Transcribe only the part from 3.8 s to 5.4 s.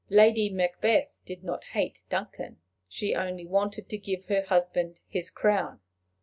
to give her husband his